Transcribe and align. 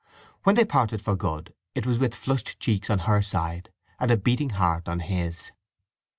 When 0.45 0.55
they 0.55 0.65
parted 0.65 0.99
for 0.99 1.15
good 1.15 1.53
it 1.75 1.85
was 1.85 1.99
with 1.99 2.15
flushed 2.15 2.59
cheeks 2.59 2.89
on 2.89 2.97
her 3.05 3.21
side, 3.21 3.71
and 3.99 4.09
a 4.09 4.17
beating 4.17 4.49
heart 4.49 4.89
on 4.89 5.01
his. 5.01 5.51